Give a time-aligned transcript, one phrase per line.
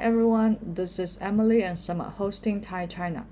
[0.00, 3.24] everyone, this is Emily and Summer hosting Thai China.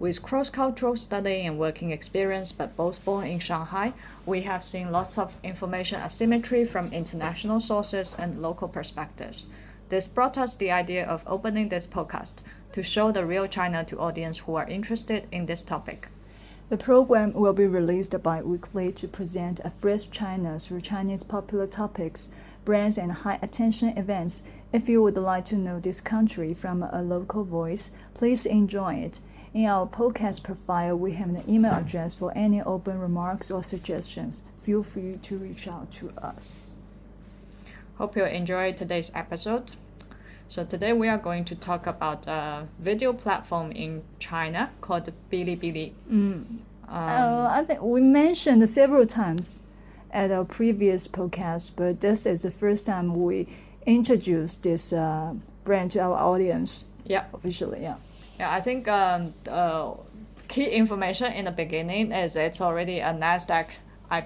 [0.00, 3.92] With cross cultural study and working experience, but both born in Shanghai,
[4.26, 9.48] we have seen lots of information asymmetry from international sources and local perspectives.
[9.88, 12.36] This brought us the idea of opening this podcast
[12.72, 16.08] to show the real China to audience who are interested in this topic.
[16.70, 22.30] The program will be released bi-weekly to present a fresh China through Chinese popular topics,
[22.64, 24.42] brands, and high attention events.
[24.74, 29.20] If you would like to know this country from a local voice, please enjoy it.
[29.54, 34.42] In our podcast profile, we have an email address for any open remarks or suggestions.
[34.64, 36.72] Feel free to reach out to us.
[37.98, 39.70] Hope you enjoy today's episode.
[40.48, 45.92] So today we are going to talk about a video platform in China called Bilibili.
[46.10, 46.58] Mm.
[46.88, 49.60] uh, I think we mentioned several times
[50.10, 53.46] at our previous podcast, but this is the first time we
[53.86, 56.86] introduced this uh, brand to our audience.
[57.04, 57.82] Yeah, officially.
[57.82, 57.96] Yeah.
[58.38, 59.92] Yeah, I think um, uh,
[60.48, 63.66] key information in the beginning is it's already a Nasdaq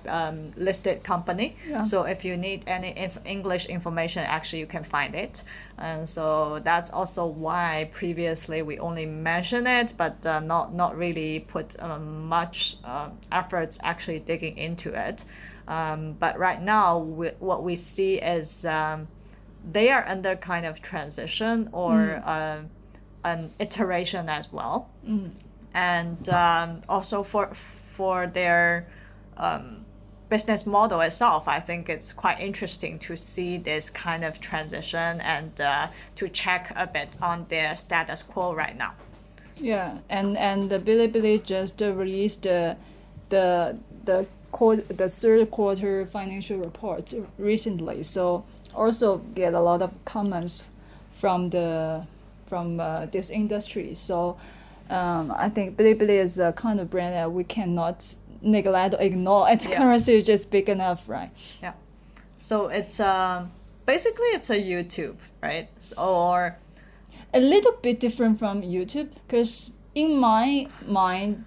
[0.07, 1.57] um, listed company.
[1.69, 1.83] Yeah.
[1.83, 5.43] So if you need any inf- English information, actually you can find it.
[5.79, 11.41] And so that's also why previously we only mentioned it, but uh, not not really
[11.41, 15.25] put um, much uh, efforts actually digging into it.
[15.69, 19.07] Um, but right now, we, what we see is um,
[19.73, 22.27] they are under kind of transition or mm.
[22.27, 22.59] uh,
[23.25, 24.89] an iteration as well.
[25.07, 25.31] Mm.
[25.75, 28.87] And um, also for for their
[29.37, 29.85] um,
[30.29, 35.61] business model itself, I think it's quite interesting to see this kind of transition and
[35.61, 38.95] uh, to check a bit on their status quo right now.
[39.57, 42.77] Yeah, and and the Bilibili just released the
[43.29, 44.27] the the
[44.89, 48.45] the third quarter financial report recently, so
[48.79, 50.71] also get a lot of comments
[51.21, 52.07] from the
[52.47, 53.95] from uh, this industry.
[53.95, 54.37] So
[54.89, 59.49] um, I think Bilibili is a kind of brand that we cannot neglect or ignore
[59.49, 59.77] and yeah.
[59.77, 61.31] currency is just big enough right
[61.63, 61.73] yeah
[62.39, 63.51] so it's um
[63.87, 66.57] basically it's a youtube right or
[67.35, 71.45] a little bit different from youtube because in my mind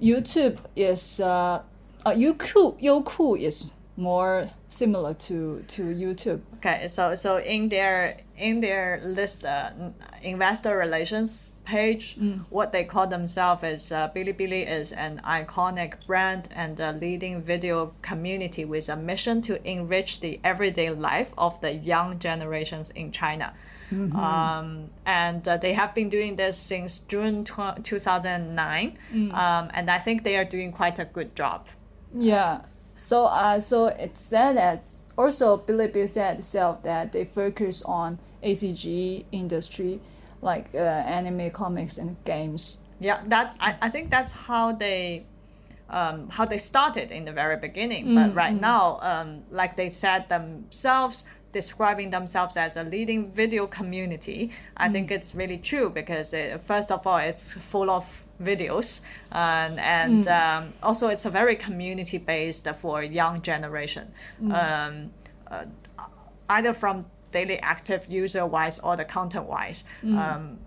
[0.00, 1.62] youtube is uh,
[2.04, 3.66] uh youku youku is
[4.00, 9.70] more similar to to youtube okay so so in their in their list uh,
[10.22, 12.16] investor relations page.
[12.18, 12.44] Mm.
[12.50, 17.92] What they call themselves is uh, Bilibili is an iconic brand and a leading video
[18.02, 23.54] community with a mission to enrich the everyday life of the young generations in China.
[23.92, 24.16] Mm-hmm.
[24.16, 28.98] Um, and uh, they have been doing this since June tw- 2009.
[29.12, 29.34] Mm.
[29.34, 31.66] Um, and I think they are doing quite a good job.
[32.16, 32.62] Yeah.
[33.00, 39.24] So, uh, so it said that also Bilibili said itself that they focus on ACG
[39.32, 40.00] industry
[40.42, 42.78] like uh, anime, comics, and games.
[43.00, 45.24] Yeah, that's I, I think that's how they
[45.88, 48.08] um, how they started in the very beginning.
[48.08, 48.60] Mm, but right mm.
[48.60, 54.92] now, um, like they said themselves, describing themselves as a leading video community, I mm.
[54.92, 58.04] think it's really true because it, first of all, it's full of
[58.42, 59.00] videos
[59.32, 60.30] and and mm.
[60.30, 64.12] um, also it's a very community based for young generation.
[64.42, 64.54] Mm.
[64.54, 65.10] Um,
[65.50, 65.64] uh,
[66.48, 69.84] either from daily active user wise or the content wise.
[70.02, 70.18] Mm.
[70.18, 70.58] Um,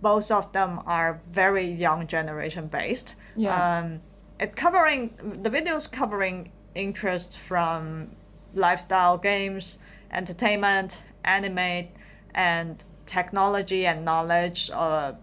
[0.00, 3.14] both of them are very young generation based.
[3.36, 3.78] Yeah.
[3.78, 4.00] Um,
[4.40, 8.10] it covering the videos covering interest from
[8.54, 9.78] lifestyle games,
[10.12, 11.88] entertainment, anime,
[12.34, 15.14] and technology and knowledge or uh,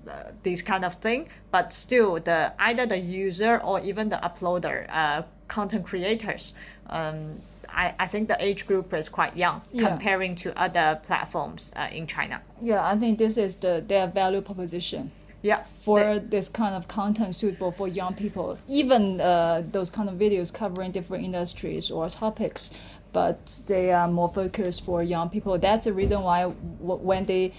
[0.43, 1.29] these kind of thing.
[1.51, 6.53] But still, the either the user or even the uploader, uh, content creators,
[6.89, 9.87] um, I, I think the age group is quite young yeah.
[9.87, 12.41] comparing to other platforms uh, in China.
[12.61, 15.11] Yeah, I think this is the their value proposition.
[15.41, 15.63] Yeah.
[15.85, 20.15] For they, this kind of content suitable for young people, even uh, those kind of
[20.15, 22.71] videos covering different industries or topics,
[23.11, 25.57] but they are more focused for young people.
[25.57, 27.53] That's the reason why w- when they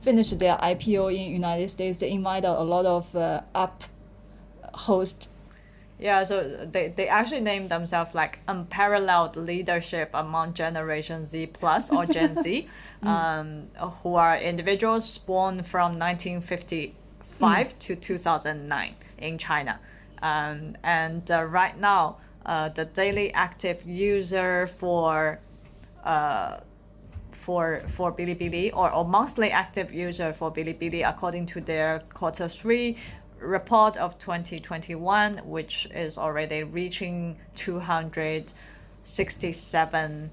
[0.00, 3.84] finished their IPO in United States, they invited a lot of uh, up
[4.74, 5.28] host
[6.02, 12.06] yeah, so they, they actually named themselves like unparalleled leadership among Generation Z plus or
[12.06, 12.68] Gen Z,
[13.04, 13.06] mm.
[13.08, 13.68] um,
[14.02, 17.78] who are individuals born from 1955 mm.
[17.78, 19.78] to 2009 in China.
[20.20, 22.16] Um, and uh, right now,
[22.46, 25.40] uh, the daily active user for
[26.04, 26.58] uh,
[27.30, 32.96] for for Bilibili or, or monthly active user for Bilibili according to their quarter three
[33.42, 40.30] report of 2021, which is already reaching 267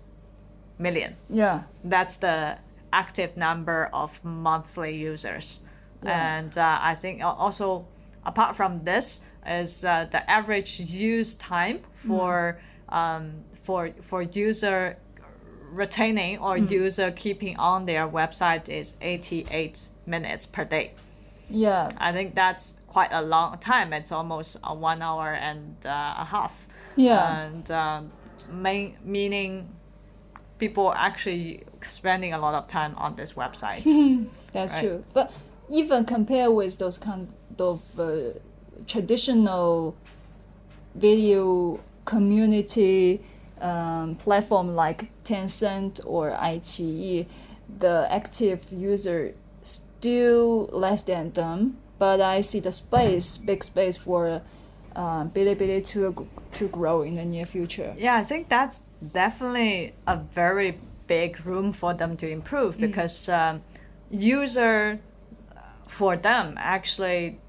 [0.78, 1.16] million.
[1.30, 1.64] Yeah.
[1.84, 2.60] That's the
[2.94, 5.62] active number of monthly users.
[6.02, 7.86] And uh, I think also
[8.26, 12.60] apart from this is uh, the average use time for
[12.90, 14.98] um, for for user
[15.72, 20.94] retaining or user keeping on their website is 88 minutes per day.
[21.48, 21.92] Yeah.
[21.98, 23.94] I think that's quite a long time.
[23.94, 26.68] It's almost a one hour and uh, a half.
[26.96, 27.44] Yeah.
[27.46, 28.12] And um,
[28.52, 29.70] main, meaning
[30.58, 33.84] people actually spending a lot of time on this website.
[34.52, 34.82] That's Right.
[34.82, 35.04] true.
[35.14, 35.32] But
[35.70, 38.40] even compare with those kind of uh,
[38.88, 39.96] traditional
[40.96, 43.22] video community
[43.62, 47.26] um, platform like Tencent or iQIYI,
[47.80, 49.34] the active user
[49.64, 51.78] still less than them.
[51.98, 54.42] But I see the space, big space for
[54.96, 57.94] uh, Bilibili to to grow in the near future.
[57.98, 58.82] yeah, I think that's
[59.14, 63.62] definitely a very big room for them to improve because um,
[64.10, 65.00] user
[65.56, 67.40] uh, for them actually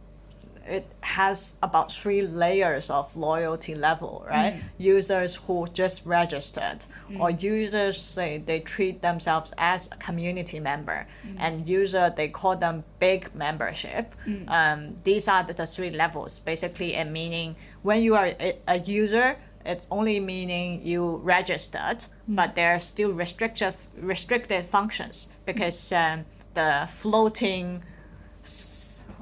[0.70, 4.55] it has about three layers of loyalty level, right?
[4.55, 4.62] Mm.
[4.78, 7.20] Users who just registered, mm.
[7.20, 11.37] or users say they treat themselves as a community member, mm.
[11.38, 14.14] and user they call them big membership.
[14.49, 18.78] Um, these are the, the three levels, basically, and meaning when you are a, a
[18.78, 19.37] user,
[19.67, 26.25] it's only meaning you registered, but there are still restricted restricted functions because um,
[26.55, 27.82] the floating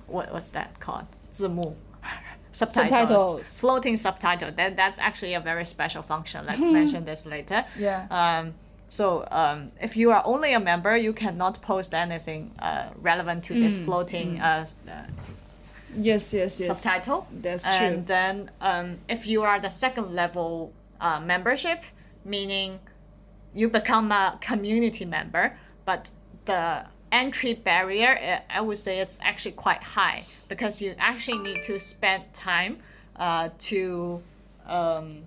[0.07, 1.07] what what's that called?
[1.39, 1.77] 字幕
[2.53, 3.43] subtitles, Subtitles.
[3.61, 4.51] floating subtitle.
[4.57, 6.45] That that's actually a very special function.
[6.47, 7.65] Let's mention this later.
[7.79, 8.07] Yeah.
[8.11, 8.55] Um,
[8.89, 13.55] so um, if you are only a member, you cannot post anything uh, relevant to
[13.55, 14.93] this floating uh, uh,
[15.97, 16.67] Yes, yes, yes.
[16.67, 17.27] subtitle.
[17.33, 17.73] That's true.
[17.73, 21.81] And then um, if you are the second level uh, membership,
[22.25, 22.79] meaning
[23.55, 26.11] you become a community member, but
[26.45, 31.63] the entry barrier, uh, I would say it's actually quite high because you actually need
[31.65, 32.79] to spend time
[33.17, 34.23] uh, to
[34.67, 35.23] um,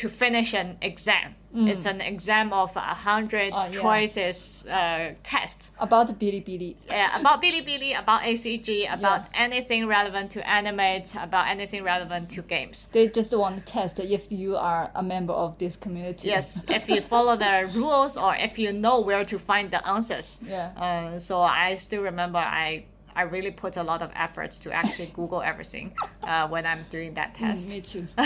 [0.00, 1.34] to finish an exam.
[1.70, 3.58] It's an exam of a hundred Mm.
[3.60, 3.80] Oh, yeah.
[3.82, 6.76] choices uh, test About Bilibili.
[6.86, 12.88] yeah, about Bilibili, about ACG, about anything relevant to animate, about anything relevant to games.
[12.92, 16.28] They just want to test if you are a member of this community.
[16.28, 20.38] Yes, if you follow the rules or if you know where to find the answers.
[20.46, 20.68] Yeah.
[20.84, 22.84] Uh, so I still remember I
[23.18, 25.86] I really put a lot of effort to actually Google everything
[26.22, 27.68] uh, when I'm doing that test.
[27.70, 28.06] Me too.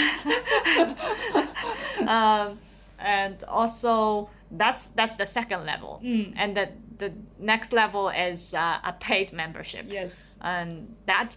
[2.07, 2.59] um,
[2.99, 6.35] and also that's that's the second level, Mm.
[6.37, 6.69] and the
[6.99, 9.85] the next level is uh, a paid membership.
[9.89, 10.37] Yes.
[10.41, 11.37] and that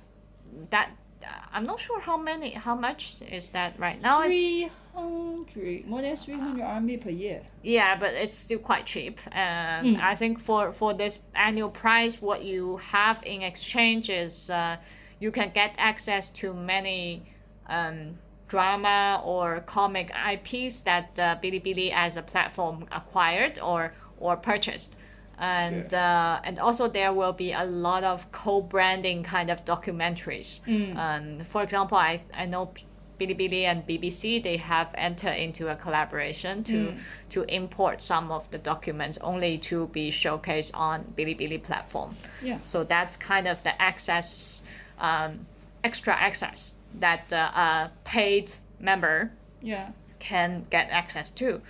[0.70, 0.90] that
[1.24, 4.22] uh, I'm not sure how many how much is that right now.
[4.22, 7.42] It's Three hundred more than three hundred RMB per year.
[7.64, 9.20] yeah, but it's still quite cheap.
[9.32, 14.78] And I think for for this annual price, what you have in exchange is uh,
[15.20, 17.24] you can get access to many.
[17.68, 24.96] Um, drama or comic IPs that uh, Bilibili as a platform acquired or or purchased.
[25.40, 26.00] And Sure.
[26.00, 30.62] uh, and also there will be a lot of co-branding kind of documentaries.
[30.96, 32.86] Um, for example, I I know P-
[33.20, 36.94] Bilibili and BBC they have entered into a collaboration to
[37.30, 42.16] to import some of the documents only to be showcased on Bilibili platform.
[42.42, 42.60] Yeah.
[42.64, 44.64] So that's kind of the access,
[45.00, 45.46] um,
[45.84, 49.32] extra access that uh, a paid member
[49.62, 49.90] Yeah.
[50.20, 51.62] can get access to.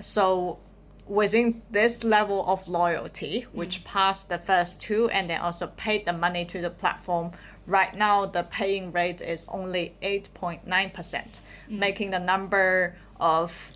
[0.00, 0.58] So
[1.06, 6.12] within this level of loyalty, which passed the first two and then also paid the
[6.12, 7.32] money to the platform,
[7.70, 13.72] right now the paying rate is only 8.9%, making the number of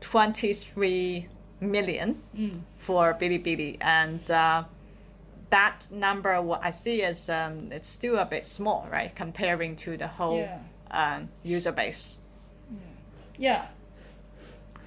[0.00, 1.28] 23
[1.60, 2.22] million
[2.78, 3.76] for Bilibili.
[3.82, 4.64] And uh,
[5.50, 9.96] that number, what I see is um, it's still a bit small, right, comparing to
[9.96, 10.58] the whole Yeah.
[10.90, 12.20] um, user base.
[13.36, 13.66] Yeah.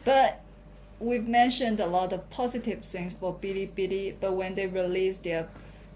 [0.06, 0.42] But
[1.00, 5.48] we've mentioned a lot of positive things for Bilibili, but when they release their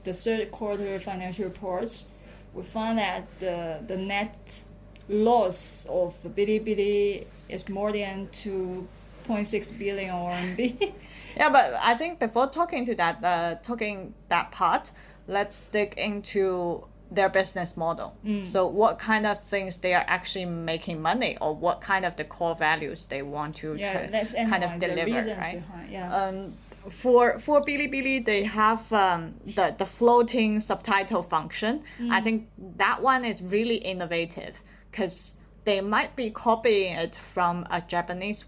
[0.03, 2.07] the third quarter financial reports,
[2.53, 4.63] we found that the the net
[5.09, 8.87] loss of Bilibili is more than two
[9.25, 10.93] point six billion RMB.
[11.37, 14.91] Yeah, but I think before talking to that, uh, talking that part,
[15.27, 18.15] let's dig into their business model.
[18.43, 22.23] So, what kind of things they are actually making money, or what kind of the
[22.23, 25.61] core values they want to yeah, tra- kind of deliver, right?
[25.61, 25.91] behind.
[25.91, 26.15] Yeah.
[26.15, 26.53] um,
[26.89, 31.83] for for Bilibili, they have um, the the floating subtitle function.
[32.11, 37.81] I think that one is really innovative because they might be copying it from a
[37.81, 38.45] Japanese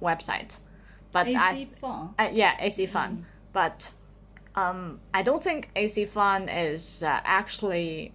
[0.00, 0.58] website,
[1.12, 2.14] but I Fun.
[2.18, 3.24] uh, yeah, AcFun.
[3.52, 3.90] but
[4.54, 8.12] um, I don't think AcFun is uh, actually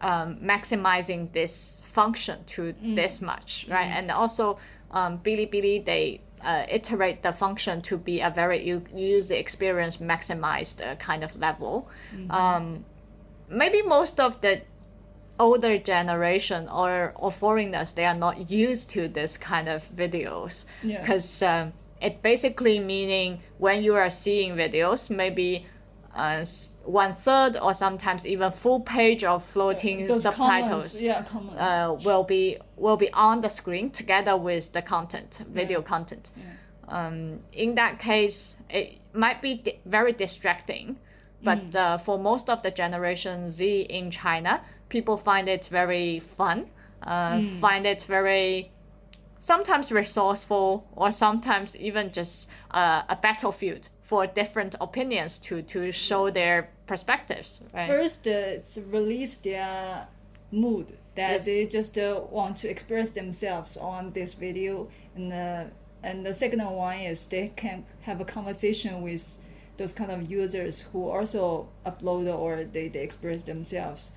[0.00, 3.86] um, maximizing this function to this much, right?
[3.86, 4.58] And also,
[4.90, 10.84] um, Bilibili they uh, iterate the function to be a very u- user experience maximized
[10.86, 11.88] uh, kind of level.
[12.30, 12.84] Um,
[13.48, 14.62] maybe most of the
[15.38, 21.00] older generation or, or foreigners they are not used to this kind of videos Yeah.
[21.00, 25.66] because um, it basically meaning when you are seeing videos maybe
[26.14, 26.44] uh,
[26.84, 31.60] one third or sometimes even full page of floating Those subtitles comments, yeah, comments.
[31.60, 36.30] uh, will be will be on the screen together with the content, video content.
[36.88, 40.98] Um, in that case, it might be di- very distracting,
[41.42, 41.76] but Mm.
[41.76, 46.66] uh, for most of the Generation Z in China, people find it very fun,
[47.02, 47.60] uh, Mm.
[47.60, 48.70] find it very
[49.40, 56.30] sometimes resourceful or sometimes even just uh, a battlefield for different opinions to to show
[56.30, 57.60] their perspectives.
[57.72, 57.88] Right?
[57.88, 60.06] First, uh, it's release their
[60.52, 61.44] mood that Yes.
[61.44, 65.64] they just uh, want to express themselves on this video, and uh,
[66.02, 69.38] and the second one is they can have a conversation with
[69.78, 74.12] those kind of users who also upload or they, they express themselves.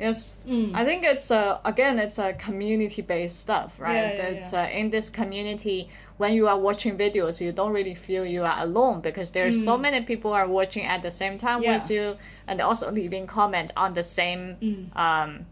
[0.00, 0.74] Yes, Mm.
[0.74, 4.14] I think it's uh, again it's a community based stuff, right?
[4.16, 4.62] Yeah, yeah, it's yeah.
[4.64, 8.56] Uh, in this community when you are watching videos, you don't really feel you are
[8.68, 11.74] alone because there's so many people are watching at the same time Mm.
[11.74, 12.16] With you
[12.48, 14.96] and also leaving comment on the same Mm.
[15.06, 15.46] um,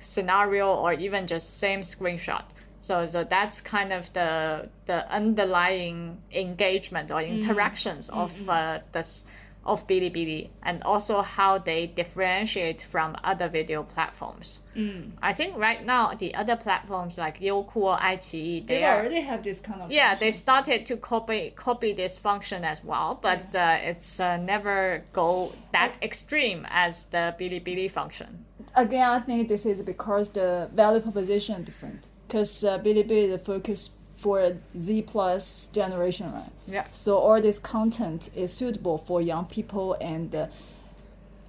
[0.00, 2.44] scenario or even just same screenshot.
[2.80, 7.28] So, so that's kind of the the underlying engagement or Mm.
[7.36, 9.24] interactions of uh, this
[9.66, 14.60] of Bilibili and also how they differentiate from other video platforms.
[14.76, 15.12] Mm.
[15.22, 19.20] I think right now the other platforms like Youku or iQIYI, They they are already
[19.20, 23.54] have this kind of yeah they started to copy copy this function as well, but
[23.54, 28.44] uh, it's uh, never go that extreme as the Bilibili function.
[28.76, 32.06] again, I think this is because the value proposition is different.
[32.26, 33.92] Because uh, Bilibili is focused
[34.24, 36.50] for Z plus generation, right?
[36.66, 36.86] Yeah.
[36.90, 40.46] So all this content is suitable for young people, and uh,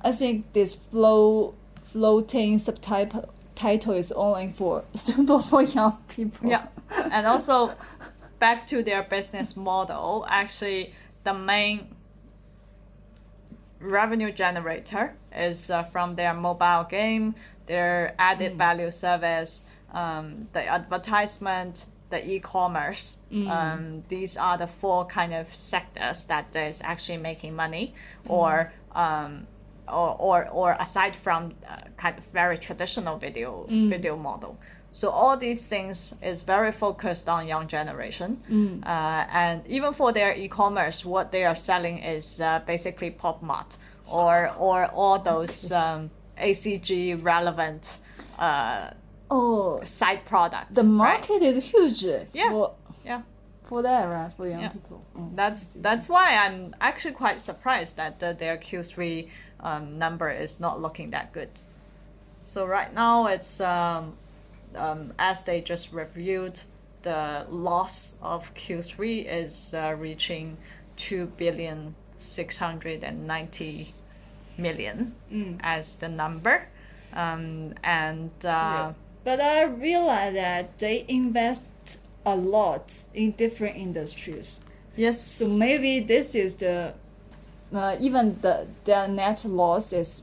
[0.02, 1.54] I think this flow
[1.86, 6.50] floating subtitle title is only for suitable for young people.
[6.50, 7.72] Yeah, and also
[8.40, 10.26] back to their business model.
[10.28, 11.88] Actually, the main
[13.80, 17.36] revenue generator is uh, from their mobile game,
[17.68, 19.64] their added value service,
[19.94, 23.04] um, the advertisement, the e-commerce.
[23.56, 27.86] Um, these are the four kind of sectors that is actually making money,
[28.38, 28.52] or
[29.04, 29.32] um,
[29.88, 33.50] or, or, or aside from uh, kind of very traditional video
[33.94, 34.54] video model.
[34.92, 38.30] So all these things is very focused on young generation,
[38.86, 43.72] uh, and even for their e-commerce, what they are selling is uh, basically pop mart
[44.08, 44.36] or
[44.68, 46.10] or all those um,
[46.50, 46.96] ACG
[47.34, 47.84] relevant
[48.40, 48.92] uh,
[49.30, 50.76] Oh, side products.
[50.76, 50.90] the right?
[50.90, 52.04] market is huge.
[52.34, 52.50] Yeah.
[52.50, 53.22] For, Yeah.
[53.64, 54.32] For that, right?
[54.34, 54.70] For young Yeah.
[54.70, 55.02] people.
[55.18, 55.36] Mm.
[55.36, 59.30] That's that's why I'm actually quite surprised that uh, their Q3
[59.62, 61.50] um, number is not looking that good.
[62.42, 64.14] So right now it's um,
[64.76, 66.60] um, as they just reviewed,
[67.02, 70.58] the loss of Q3 is uh, reaching
[70.98, 73.94] two billion six hundred and ninety
[74.58, 75.14] million
[75.62, 76.68] as the number,
[77.14, 78.94] um, and uh, Yeah.
[79.26, 81.64] But I realize that they invest
[82.26, 84.62] a lot in different industries.
[84.96, 86.94] yes, So maybe this is the
[87.74, 90.22] uh, even the their net loss is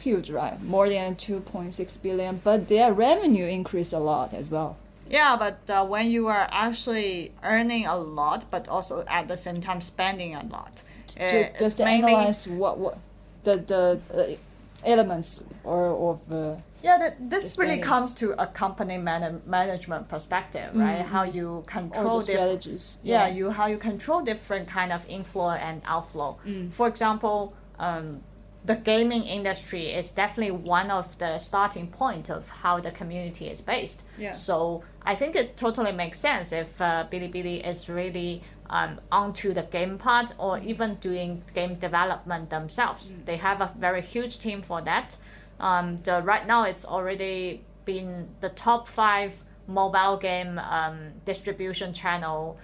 [0.00, 0.60] huge, right?
[0.62, 4.76] More than two point six billion, but their revenue increased a lot as well.
[5.08, 9.60] Yeah, but uh, when you are actually earning a lot, but also at the same
[9.60, 10.82] time spending a lot,
[11.20, 12.98] uh, just mainly- analyze what what
[13.44, 14.36] the the uh,
[14.84, 20.70] elements or of uh, Yeah, that, this really comes to a company man- management perspective,
[20.74, 21.02] right?
[21.14, 22.26] How you control Mm-hmm.
[22.26, 22.98] the strategies.
[23.02, 26.36] yeah, you how you control different kind of inflow and outflow.
[26.46, 26.70] Mm.
[26.72, 28.20] For example, um,
[28.66, 33.60] the gaming industry is definitely one of the starting point of how the community is
[33.60, 34.04] based.
[34.18, 34.32] Yeah.
[34.32, 39.62] So I think it totally makes sense if uh, Bilibili is really um, onto the
[39.62, 43.12] game part or even doing game development themselves.
[43.12, 43.24] Mm.
[43.26, 45.16] They have a very huge team for that.
[45.60, 49.32] Um, the, right now, it's already been the top five
[49.66, 52.58] mobile game um, distribution channel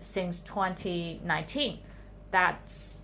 [0.00, 1.78] since 2019.
[2.30, 2.98] That's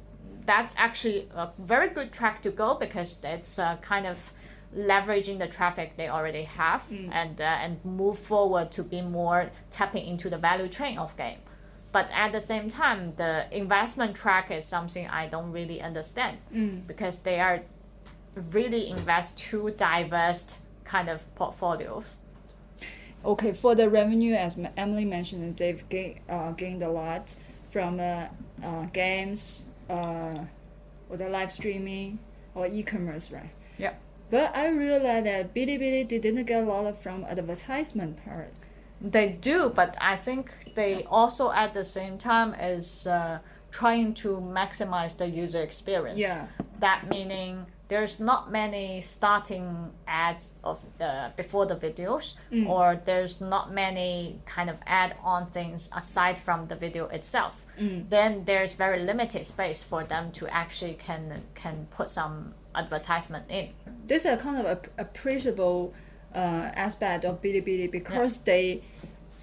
[0.47, 4.33] that's actually a very good track to go because it's uh, kind of
[4.77, 10.07] leveraging the traffic they already have and uh, and move forward to be more tapping
[10.07, 11.39] into the value chain of game.
[11.97, 16.37] But at the same time, the investment track is something I don't really understand
[16.87, 17.63] because they are
[18.51, 22.17] really invest two diverse kind of portfolios.
[23.25, 27.35] Okay, for the revenue, as Emily mentioned, they've gain, uh, gained a lot
[27.71, 28.27] from uh,
[28.63, 30.41] uh, games, uh,
[31.09, 32.19] or the live streaming,
[32.55, 33.49] or e-commerce, right?
[33.79, 33.95] Yeah.
[34.31, 38.53] But I realized that Bilibili didn't get a lot from advertisement part.
[39.01, 43.39] They do, but I think they also at the same time is uh,
[43.71, 46.19] trying to maximize the user experience.
[46.19, 46.47] Yeah.
[46.81, 52.33] That meaning there's not many starting ads of uh, before the videos,
[52.67, 57.65] or there's not many kind of add-on things aside from the video itself.
[58.11, 63.69] Then there's very limited space for them to actually can can put some advertisement in.
[64.07, 65.95] This is a kind of a, appreciable
[66.37, 68.83] uh, aspect of Bilibili because they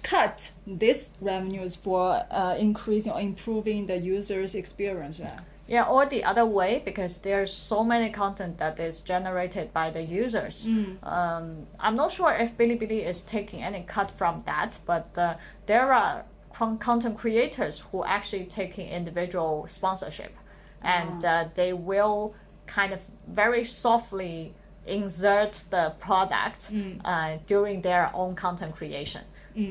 [0.04, 5.40] cut this revenues for uh, increasing or improving the user's experience, right?
[5.66, 10.02] Yeah, or the other way because there's so many content that is generated by the
[10.02, 10.66] users.
[11.02, 15.34] Um, I'm not sure if Bilibili is taking any cut from that, but uh,
[15.66, 20.36] there are content creators who actually taking individual sponsorship,
[20.82, 22.34] and uh, they will
[22.66, 24.54] kind of very softly
[24.86, 26.70] insert the product
[27.04, 29.22] uh, during their own content creation.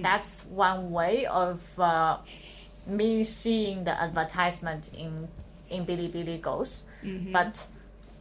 [0.01, 2.17] That's one way of uh,
[2.87, 5.27] me seeing the advertisement in
[5.69, 6.83] in Bilibili goes,
[7.33, 7.67] but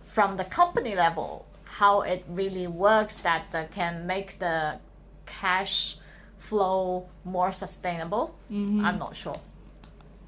[0.04, 4.78] from the company level, how it really works that uh, can make the
[5.26, 5.96] cash
[6.38, 8.34] flow more sustainable,
[8.86, 9.40] I'm not sure.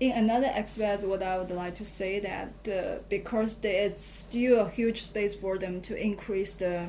[0.01, 4.67] In another aspect, what I would like to say that uh, because there is still
[4.67, 6.87] a huge space for them to increase the,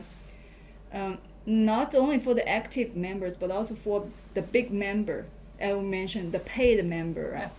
[0.91, 5.25] um, not only for the active members but also for the big member.
[5.61, 7.51] I will mention the paid member, right?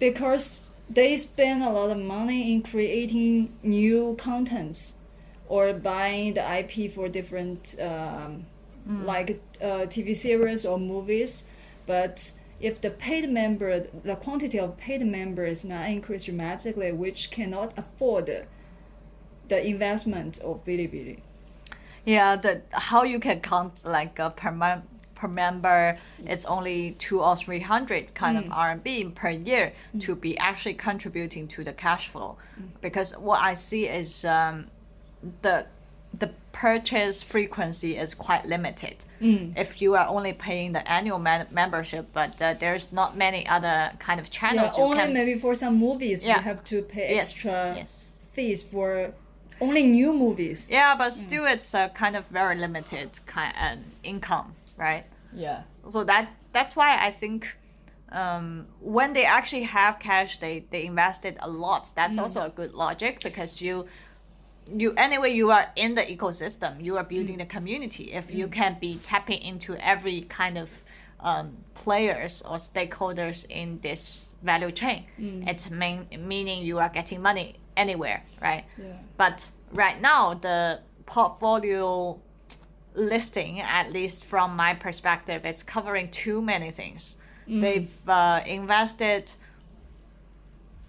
[0.00, 4.94] Because they spend a lot of money in creating new contents,
[5.48, 8.46] or buying the IP for different um,
[9.04, 11.44] like uh, TV series or movies,
[11.86, 17.76] but if the paid member, the quantity of paid members not increased dramatically, which cannot
[17.78, 18.46] afford
[19.48, 21.20] the investment of Bilibili.
[22.04, 27.20] Yeah, the how you can count like uh, per month per member, it's only two
[27.20, 32.08] or three hundred kind of RMB per year to be actually contributing to the cash
[32.08, 32.36] flow,
[32.80, 34.68] because what I see is um,
[35.42, 35.66] the
[36.12, 38.96] the purchase frequency is quite limited.
[39.20, 43.92] If you are only paying the annual man- membership, but uh, there's not many other
[43.98, 45.12] kind of Yeah, channels you only can.
[45.12, 46.36] maybe for some movies Yeah.
[46.36, 48.20] you have to pay Yes, extra yes.
[48.32, 49.12] fees for
[49.60, 50.70] only new movies.
[50.70, 55.04] Yeah, but still, it's a kind of very limited kind of income, right?
[55.34, 55.62] Yeah.
[55.88, 57.46] so that that's why I think
[58.10, 61.90] um, when they actually have cash, they they invested a lot.
[61.94, 63.86] That's also a good logic because you
[64.76, 66.82] you anyway you are in the ecosystem.
[66.84, 68.12] You are building the community.
[68.12, 70.84] If you can be tapping into every kind of
[71.20, 75.06] um, players or stakeholders in this value chain,
[75.48, 78.64] it's main, meaning you are getting money anywhere, right?
[78.76, 78.92] Yeah.
[79.16, 82.20] But right now, the portfolio
[82.94, 87.16] listing, at least from my perspective, it's covering too many things.
[87.62, 89.32] They've uh, invested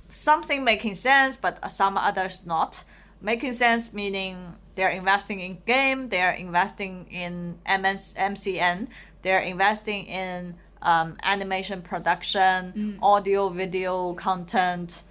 [0.09, 2.83] something making sense, but some others not.
[3.21, 8.87] Making sense meaning they're investing in game, they're investing in MS, MCN,
[9.23, 15.03] they're investing in um, animation production, audio, video content,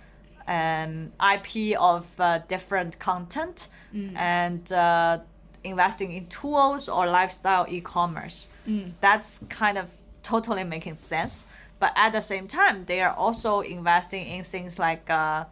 [0.47, 3.69] um, IP of uh, different content,
[4.17, 5.19] and uh,
[5.65, 8.47] investing in tools or lifestyle e-commerce.
[9.03, 9.91] That's kind of
[10.23, 11.47] totally making sense.
[11.79, 15.45] But at the same time, they are also investing in things like uh,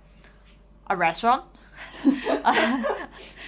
[0.89, 1.45] a restaurant,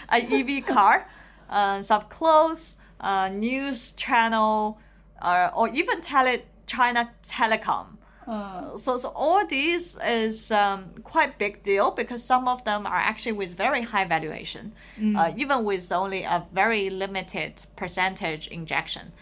[0.08, 1.06] a EV car,
[1.50, 4.78] uh, some clothes, uh, news channel,
[5.22, 7.86] uh, or even tele- China Telecom.
[8.26, 13.00] Uh, So, so all these is um, quite big deal because some of them are
[13.10, 14.72] actually with very high valuation,
[15.16, 19.12] uh, even with only a very limited percentage injection.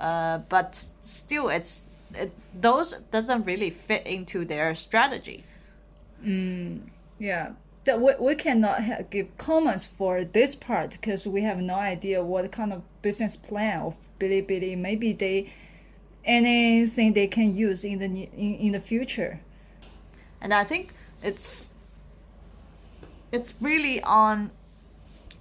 [0.00, 1.82] Uh, but still, it's
[2.14, 2.30] it,
[2.62, 5.44] those doesn't really fit into their strategy.
[7.18, 7.50] yeah.
[7.84, 12.24] That we, we cannot ha- give comments for this part because we have no idea
[12.24, 14.76] what kind of business plan of Bilibili.
[14.76, 15.52] Maybe they
[16.24, 19.40] anything they can use in the in, in the future.
[20.40, 20.92] and I think
[21.22, 21.72] it's
[23.32, 24.50] it's really on.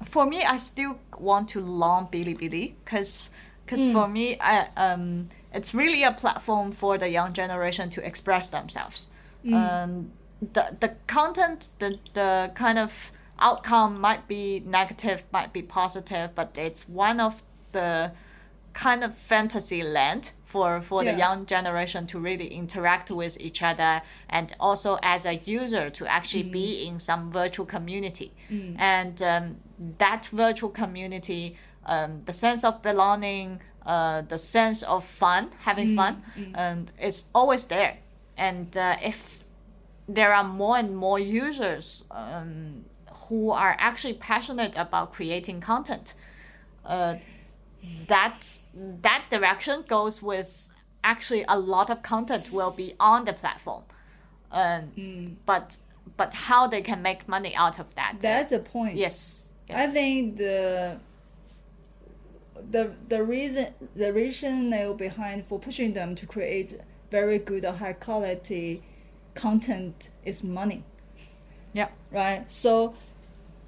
[0.05, 3.29] For me, I still want to long Bilibili because
[3.65, 8.49] because for me, I um it's really a platform for the young generation to express
[8.49, 9.07] themselves.
[9.45, 10.11] Um,
[10.53, 12.91] the the content, the the kind of
[13.39, 18.11] outcome might be negative, might be positive, but it's one of the
[18.73, 21.11] kind of fantasy land for for Yeah.
[21.11, 26.05] the young generation to really interact with each other and also as a user to
[26.05, 28.31] actually be in some virtual community.
[28.77, 29.57] And um,
[29.97, 36.23] that virtual community um, the sense of belonging uh, the sense of fun having fun
[36.55, 37.97] and it's always there.
[38.37, 39.42] And uh, if
[40.07, 42.85] there are more and more users um,
[43.27, 46.13] who are actually passionate about creating content
[46.85, 47.15] uh,
[48.07, 48.59] that
[49.01, 50.69] that direction goes with
[51.03, 53.83] actually a lot of content will be on the platform
[54.51, 55.77] um, but
[56.17, 58.97] but how they can make money out of that uh, That's the point.
[58.97, 59.89] yes, yes.
[59.89, 60.97] I think the
[62.69, 67.93] the the reason the rationale behind for pushing them to create very good or high
[67.93, 68.83] quality
[69.35, 70.83] content is money,
[71.73, 72.49] yeah right?
[72.49, 72.93] So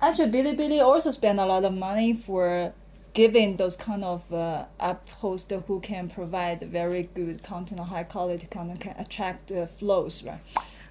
[0.02, 2.74] actually, Bilibili also spend a lot of money for
[3.14, 8.04] giving those kind of uh, up hosts who can provide very good content or high
[8.04, 10.40] quality content can attract uh, flows, right?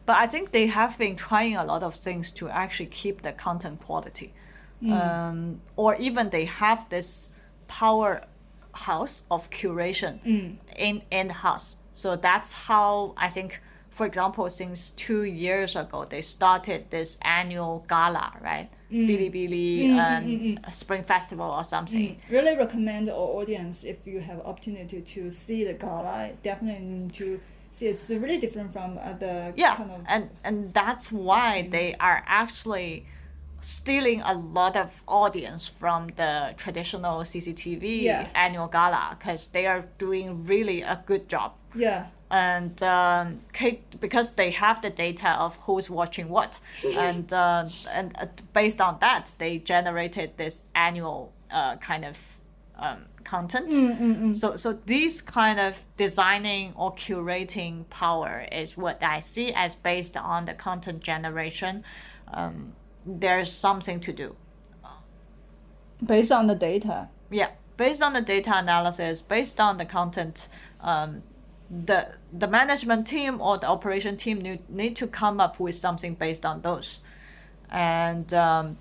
[0.06, 3.32] but I think they have been trying a lot of things to actually keep the
[3.32, 4.32] content quality.
[4.86, 7.30] Um, or even they have this
[7.68, 10.18] powerhouse of curation
[10.76, 11.76] in in house.
[11.94, 13.60] So that's how I think.
[13.94, 18.68] For example, since two years ago, they started this annual gala, right?
[18.90, 19.06] Mm.
[19.08, 19.68] Bilibili
[20.04, 22.16] um, Spring Festival or something.
[22.28, 27.40] really recommend our audience if you have opportunity to see the gala definitely need to
[27.70, 32.22] see it's really different from other yeah kind of and and that's why they are
[32.26, 33.04] actually
[33.60, 38.28] stealing a lot of audience from the traditional cctv Yeah.
[38.34, 41.52] annual gala because they are doing really a good job.
[41.74, 43.38] Yeah and um,
[44.00, 48.12] because they have the data of who's watching what and uh, and
[48.52, 52.18] based on that they generated this annual uh, kind of
[52.76, 54.36] um, content.
[54.36, 60.16] So so these kind of designing or curating power is what i see as based
[60.16, 61.84] on the content generation.
[62.32, 62.72] Um,
[63.06, 64.34] there's something to do.
[66.04, 67.10] Based on the data?
[67.30, 70.48] Yeah based on the data analysis based on the content
[70.80, 71.22] um,
[71.70, 76.14] the the management team or the operation team need, need to come up with something
[76.14, 77.00] based on those.
[77.70, 78.76] And um,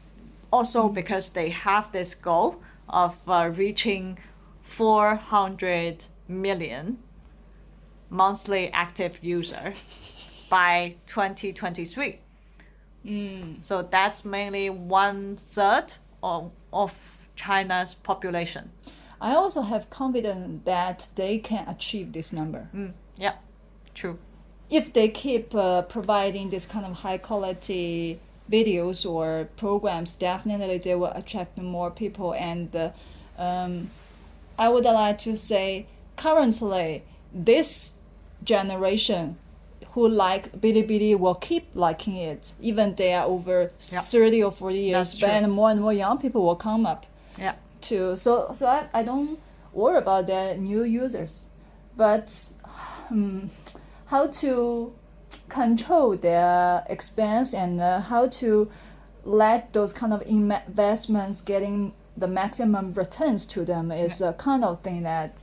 [0.51, 4.19] also because they have this goal of uh, reaching
[4.61, 6.99] 400 million
[8.09, 9.73] monthly active user
[10.49, 12.19] by 2023
[13.61, 18.71] so that's mainly one third of, of China's population.
[19.29, 22.63] I also have confidence that they can achieve this number
[23.25, 23.35] Yeah,
[23.99, 24.15] true.
[24.69, 28.19] if they keep uh, providing this kind of high quality
[28.51, 32.29] videos or programs, definitely they will attract more people.
[32.51, 32.89] And uh,
[33.47, 33.73] um,
[34.57, 35.85] I would like to say,
[36.17, 37.03] currently,
[37.49, 37.93] this
[38.43, 39.37] generation
[39.93, 44.01] who like Bilibili will keep liking it, even they are over Yeah.
[44.01, 45.21] 30 or 40 years.
[45.23, 47.05] And more and more young people will come up
[47.37, 47.53] Yeah,
[47.83, 48.15] too.
[48.15, 49.39] So so I, I don't
[49.73, 51.41] worry about the new users,
[51.95, 52.33] but
[53.11, 53.49] um,
[54.05, 54.93] how to
[55.49, 58.69] control their expense and uh, how to
[59.25, 64.81] let those kind of investments getting the maximum returns to them is a kind of
[64.81, 65.41] thing that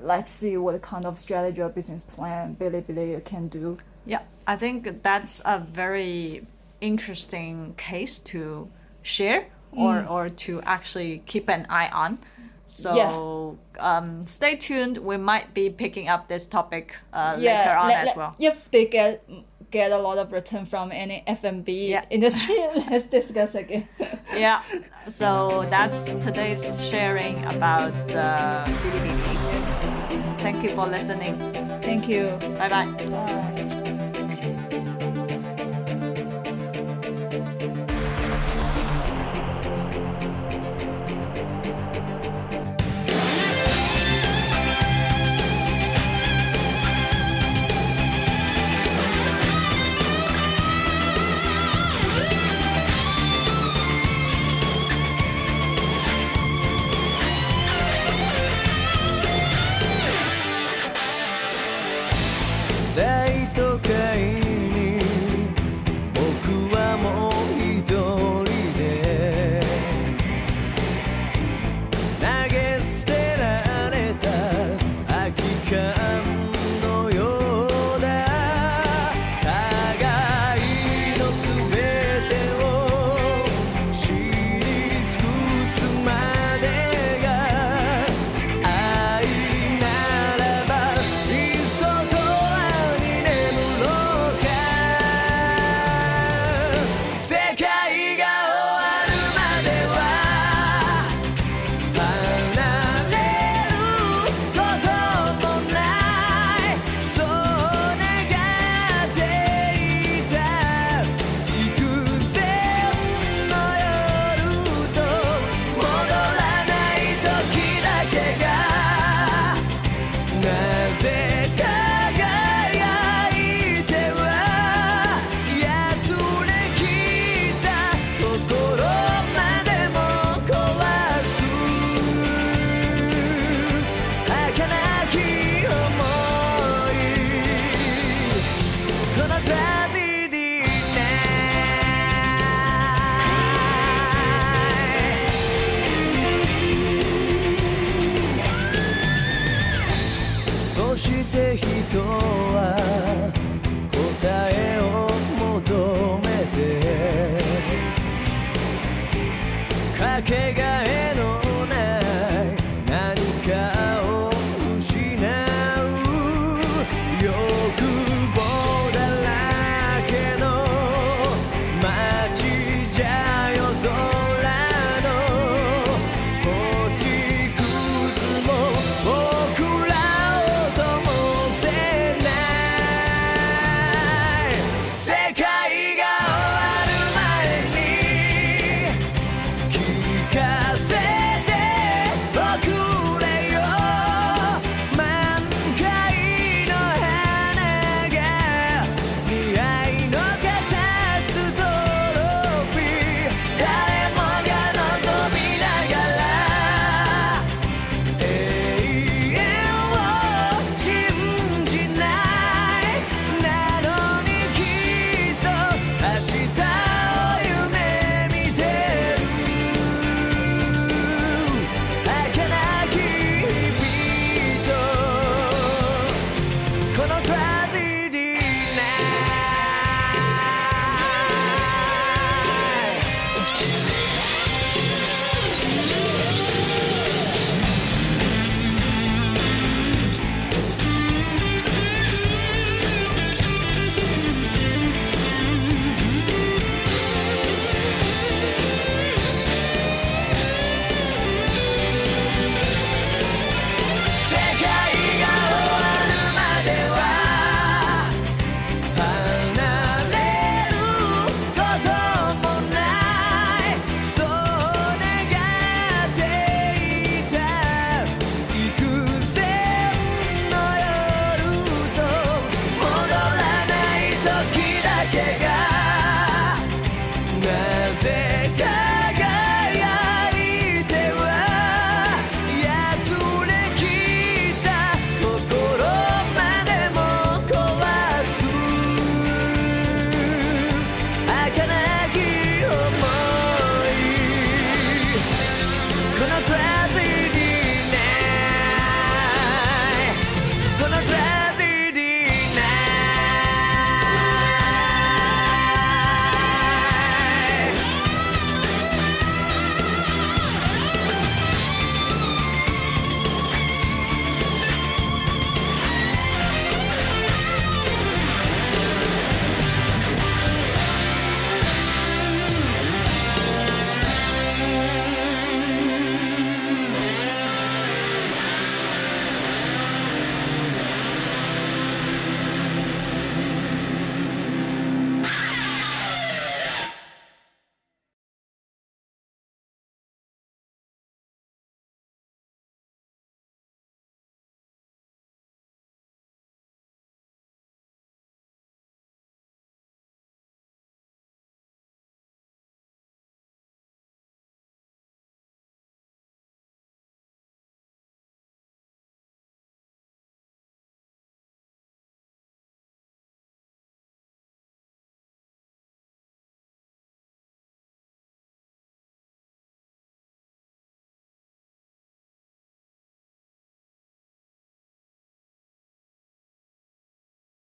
[0.00, 3.78] let's see what kind of strategy or business plan Bilibili can do.
[4.06, 4.20] yeah.
[4.46, 6.46] I think that's a very
[6.80, 8.70] interesting case to
[9.02, 12.18] share or, or to actually keep an eye on.
[12.66, 14.98] So um, stay tuned.
[14.98, 18.36] We might be picking up this topic uh, later on let- as well.
[18.38, 19.28] If they get
[19.70, 22.04] get a lot of return from any F&B Yeah.
[22.10, 22.56] industry,
[22.90, 23.86] let's discuss again.
[24.34, 24.62] Yeah.
[25.08, 28.64] So that's today's sharing about uh.
[30.38, 31.36] Thank you for listening.
[31.82, 32.28] Thank you.
[32.58, 32.86] Bye bye.
[33.10, 33.84] Bye.「